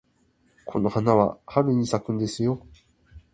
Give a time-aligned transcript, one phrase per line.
[0.65, 2.65] この花は春に咲くんですよ。